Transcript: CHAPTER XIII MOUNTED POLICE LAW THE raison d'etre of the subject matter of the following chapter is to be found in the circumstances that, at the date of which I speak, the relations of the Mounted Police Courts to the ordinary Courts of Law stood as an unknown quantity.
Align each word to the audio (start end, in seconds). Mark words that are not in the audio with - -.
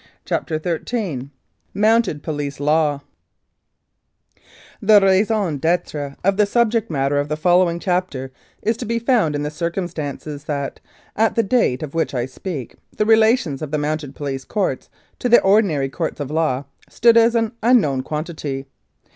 CHAPTER 0.25 0.59
XIII 0.59 1.29
MOUNTED 1.75 2.23
POLICE 2.23 2.59
LAW 2.59 3.01
THE 4.81 4.99
raison 4.99 5.57
d'etre 5.59 6.15
of 6.23 6.37
the 6.37 6.47
subject 6.47 6.89
matter 6.89 7.19
of 7.19 7.29
the 7.29 7.37
following 7.37 7.77
chapter 7.79 8.31
is 8.63 8.77
to 8.77 8.85
be 8.85 8.97
found 8.97 9.35
in 9.35 9.43
the 9.43 9.51
circumstances 9.51 10.45
that, 10.45 10.79
at 11.15 11.35
the 11.35 11.43
date 11.43 11.83
of 11.83 11.93
which 11.93 12.15
I 12.15 12.25
speak, 12.25 12.73
the 12.97 13.05
relations 13.05 13.61
of 13.61 13.69
the 13.69 13.77
Mounted 13.77 14.15
Police 14.15 14.43
Courts 14.43 14.89
to 15.19 15.29
the 15.29 15.39
ordinary 15.43 15.87
Courts 15.87 16.19
of 16.19 16.31
Law 16.31 16.63
stood 16.89 17.15
as 17.15 17.35
an 17.35 17.51
unknown 17.61 18.01
quantity. 18.01 18.65